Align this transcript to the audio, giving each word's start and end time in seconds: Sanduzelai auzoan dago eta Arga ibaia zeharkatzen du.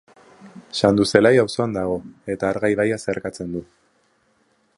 Sanduzelai 0.79 1.33
auzoan 1.41 1.77
dago 1.79 1.99
eta 2.37 2.51
Arga 2.55 2.75
ibaia 2.77 3.01
zeharkatzen 3.05 3.57
du. 3.59 3.63